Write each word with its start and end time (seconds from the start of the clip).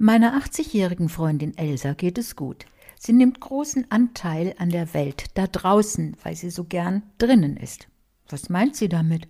Meiner 0.00 0.40
80-jährigen 0.40 1.08
Freundin 1.08 1.58
Elsa 1.58 1.92
geht 1.92 2.18
es 2.18 2.36
gut. 2.36 2.66
Sie 3.00 3.12
nimmt 3.12 3.40
großen 3.40 3.90
Anteil 3.90 4.54
an 4.58 4.70
der 4.70 4.94
Welt 4.94 5.24
da 5.34 5.48
draußen, 5.48 6.16
weil 6.22 6.36
sie 6.36 6.50
so 6.50 6.62
gern 6.62 7.02
drinnen 7.18 7.56
ist. 7.56 7.88
Was 8.28 8.48
meint 8.48 8.76
sie 8.76 8.88
damit? 8.88 9.26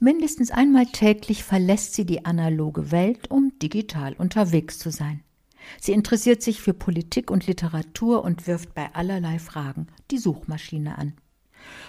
Mindestens 0.00 0.50
einmal 0.50 0.86
täglich 0.86 1.44
verlässt 1.44 1.94
sie 1.94 2.04
die 2.04 2.24
analoge 2.24 2.90
Welt, 2.90 3.30
um 3.30 3.52
digital 3.62 4.14
unterwegs 4.14 4.80
zu 4.80 4.90
sein. 4.90 5.22
Sie 5.80 5.92
interessiert 5.92 6.42
sich 6.42 6.60
für 6.60 6.74
Politik 6.74 7.30
und 7.30 7.46
Literatur 7.46 8.24
und 8.24 8.48
wirft 8.48 8.74
bei 8.74 8.92
allerlei 8.94 9.38
Fragen 9.38 9.86
die 10.10 10.18
Suchmaschine 10.18 10.98
an. 10.98 11.12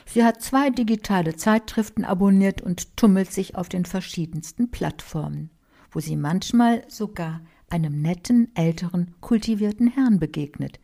Sie 0.06 0.24
hat 0.24 0.44
zwei 0.44 0.70
digitale 0.70 1.38
Zeitschriften 1.38 2.06
abonniert 2.06 2.62
und 2.62 2.98
tummelt 2.98 3.32
sich 3.32 3.56
auf 3.56 3.68
den 3.68 3.86
verschiedensten 3.86 4.70
Plattformen, 4.70 5.50
wo 5.90 6.00
sie 6.00 6.16
manchmal 6.16 6.84
sogar 6.88 7.42
einem 7.70 8.02
netten, 8.02 8.52
älteren, 8.56 9.14
kultivierten 9.22 9.88
Herrn 9.88 10.20
begegnet. 10.20 10.80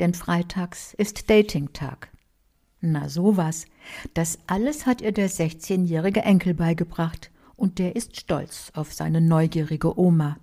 Denn 0.00 0.14
freitags 0.14 0.94
ist 0.94 1.30
Datingtag. 1.30 2.10
Na 2.80 3.08
sowas. 3.08 3.66
Das 4.12 4.38
alles 4.46 4.86
hat 4.86 5.00
ihr 5.00 5.12
der 5.12 5.30
16-jährige 5.30 6.20
Enkel 6.20 6.54
beigebracht 6.54 7.30
und 7.56 7.78
der 7.78 7.96
ist 7.96 8.16
stolz 8.20 8.70
auf 8.74 8.92
seine 8.92 9.20
neugierige 9.20 9.98
Oma. 9.98 10.38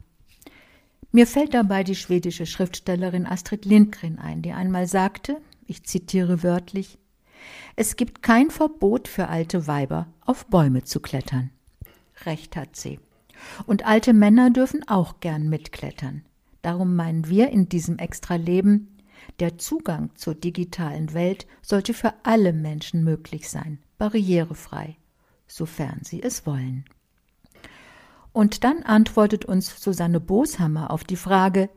Mir 1.11 1.27
fällt 1.27 1.53
dabei 1.53 1.83
die 1.83 1.95
schwedische 1.95 2.45
Schriftstellerin 2.45 3.27
Astrid 3.27 3.65
Lindgren 3.65 4.17
ein, 4.17 4.41
die 4.41 4.53
einmal 4.53 4.87
sagte, 4.87 5.41
ich 5.67 5.83
zitiere 5.83 6.41
wörtlich, 6.41 6.97
es 7.75 7.95
gibt 7.95 8.21
kein 8.21 8.49
Verbot 8.49 9.07
für 9.07 9.27
alte 9.27 9.67
Weiber, 9.67 10.07
auf 10.21 10.45
Bäume 10.47 10.83
zu 10.83 10.99
klettern. 10.99 11.49
Recht 12.25 12.55
hat 12.55 12.75
sie. 12.75 12.99
Und 13.65 13.85
alte 13.85 14.13
Männer 14.13 14.49
dürfen 14.49 14.87
auch 14.87 15.19
gern 15.19 15.49
mitklettern. 15.49 16.23
Darum 16.61 16.95
meinen 16.95 17.27
wir 17.27 17.49
in 17.49 17.69
diesem 17.69 17.97
Extraleben, 17.97 18.87
der 19.39 19.57
Zugang 19.57 20.11
zur 20.15 20.35
digitalen 20.35 21.13
Welt 21.13 21.47
sollte 21.61 21.93
für 21.93 22.13
alle 22.23 22.53
Menschen 22.53 23.03
möglich 23.03 23.49
sein, 23.49 23.79
barrierefrei, 23.97 24.97
sofern 25.47 26.01
sie 26.03 26.21
es 26.21 26.45
wollen. 26.45 26.85
Und 28.33 28.63
dann 28.63 28.83
antwortet 28.83 29.45
uns 29.45 29.81
Susanne 29.81 30.19
Boshammer 30.19 30.91
auf 30.91 31.03
die 31.03 31.17
Frage, 31.17 31.69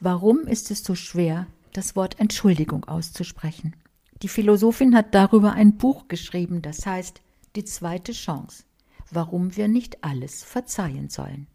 warum 0.00 0.46
ist 0.46 0.70
es 0.70 0.82
so 0.82 0.94
schwer, 0.94 1.46
das 1.72 1.96
Wort 1.96 2.18
Entschuldigung 2.18 2.84
auszusprechen? 2.84 3.76
Die 4.22 4.28
Philosophin 4.28 4.96
hat 4.96 5.14
darüber 5.14 5.52
ein 5.52 5.76
Buch 5.76 6.08
geschrieben, 6.08 6.62
das 6.62 6.86
heißt 6.86 7.20
Die 7.56 7.64
zweite 7.64 8.12
Chance, 8.12 8.64
warum 9.10 9.56
wir 9.56 9.68
nicht 9.68 10.04
alles 10.04 10.42
verzeihen 10.42 11.08
sollen. 11.08 11.46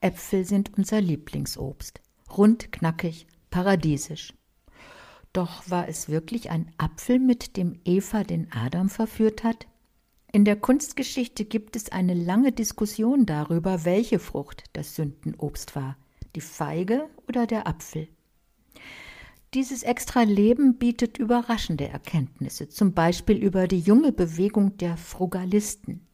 Äpfel 0.00 0.44
sind 0.44 0.76
unser 0.76 1.00
Lieblingsobst, 1.00 2.00
rund, 2.36 2.72
knackig, 2.72 3.26
paradiesisch. 3.50 4.34
Doch 5.32 5.68
war 5.70 5.88
es 5.88 6.08
wirklich 6.08 6.50
ein 6.50 6.72
Apfel, 6.78 7.18
mit 7.18 7.56
dem 7.56 7.78
Eva 7.84 8.24
den 8.24 8.50
Adam 8.52 8.88
verführt 8.88 9.44
hat? 9.44 9.66
In 10.32 10.44
der 10.44 10.56
Kunstgeschichte 10.56 11.44
gibt 11.44 11.76
es 11.76 11.90
eine 11.90 12.14
lange 12.14 12.52
Diskussion 12.52 13.26
darüber, 13.26 13.84
welche 13.84 14.18
Frucht 14.18 14.64
das 14.72 14.94
Sündenobst 14.94 15.74
war, 15.76 15.96
die 16.36 16.40
Feige 16.40 17.08
oder 17.28 17.46
der 17.46 17.66
Apfel. 17.66 18.08
Dieses 19.54 19.82
extra 19.82 20.22
Leben 20.22 20.78
bietet 20.78 21.18
überraschende 21.18 21.88
Erkenntnisse, 21.88 22.68
zum 22.68 22.92
Beispiel 22.92 23.36
über 23.36 23.66
die 23.66 23.80
junge 23.80 24.12
Bewegung 24.12 24.76
der 24.76 24.96
Frugalisten. 24.96 26.06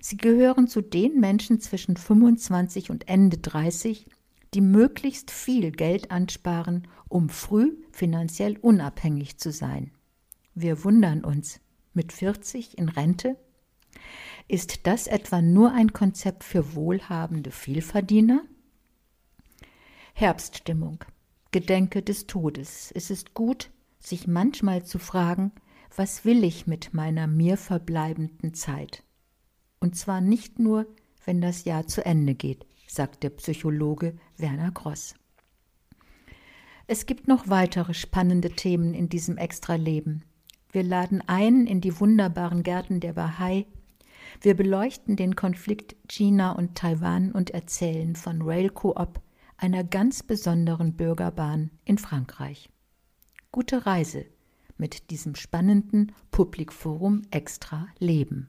Sie 0.00 0.16
gehören 0.16 0.68
zu 0.68 0.82
den 0.82 1.20
Menschen 1.20 1.60
zwischen 1.60 1.96
25 1.96 2.90
und 2.90 3.08
Ende 3.08 3.38
30, 3.38 4.06
die 4.54 4.60
möglichst 4.60 5.30
viel 5.30 5.70
Geld 5.70 6.10
ansparen, 6.10 6.88
um 7.08 7.28
früh 7.28 7.76
finanziell 7.92 8.56
unabhängig 8.58 9.38
zu 9.38 9.52
sein. 9.52 9.90
Wir 10.54 10.84
wundern 10.84 11.24
uns, 11.24 11.60
mit 11.96 12.12
40 12.12 12.78
in 12.78 12.88
Rente? 12.88 13.36
Ist 14.46 14.86
das 14.86 15.08
etwa 15.08 15.42
nur 15.42 15.72
ein 15.72 15.92
Konzept 15.92 16.44
für 16.44 16.74
wohlhabende 16.74 17.50
Vielverdiener? 17.50 18.42
Herbststimmung. 20.14 21.04
Gedenke 21.50 22.02
des 22.02 22.26
Todes. 22.26 22.92
Es 22.94 23.10
ist 23.10 23.34
gut, 23.34 23.70
sich 23.98 24.26
manchmal 24.26 24.84
zu 24.84 24.98
fragen, 24.98 25.52
was 25.96 26.24
will 26.24 26.44
ich 26.44 26.66
mit 26.66 26.94
meiner 26.94 27.26
mir 27.26 27.56
verbleibenden 27.56 28.54
Zeit? 28.54 29.02
Und 29.80 29.96
zwar 29.96 30.20
nicht 30.20 30.58
nur, 30.58 30.86
wenn 31.24 31.40
das 31.40 31.64
Jahr 31.64 31.86
zu 31.86 32.04
Ende 32.04 32.34
geht, 32.34 32.66
sagt 32.86 33.22
der 33.22 33.30
Psychologe 33.30 34.16
Werner 34.36 34.70
Gross. 34.70 35.14
Es 36.86 37.06
gibt 37.06 37.26
noch 37.26 37.48
weitere 37.48 37.94
spannende 37.94 38.50
Themen 38.50 38.94
in 38.94 39.08
diesem 39.08 39.36
Extra-Leben. 39.36 40.22
Wir 40.70 40.84
laden 40.84 41.22
ein 41.26 41.66
in 41.66 41.80
die 41.80 41.98
wunderbaren 41.98 42.62
Gärten 42.62 43.00
der 43.00 43.14
Bahai. 43.14 43.66
Wir 44.40 44.54
beleuchten 44.54 45.16
den 45.16 45.34
Konflikt 45.34 45.96
China 46.08 46.52
und 46.52 46.76
Taiwan 46.76 47.32
und 47.32 47.50
erzählen 47.50 48.14
von 48.14 48.42
Rail 48.42 48.70
Coop, 48.70 49.20
einer 49.56 49.82
ganz 49.82 50.22
besonderen 50.22 50.92
Bürgerbahn 50.92 51.70
in 51.84 51.98
Frankreich. 51.98 52.68
Gute 53.50 53.86
Reise 53.86 54.26
mit 54.76 55.10
diesem 55.10 55.34
spannenden 55.34 56.12
Publikforum 56.30 57.22
Extra 57.30 57.88
Leben. 57.98 58.48